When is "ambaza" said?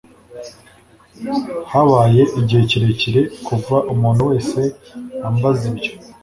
5.27-5.61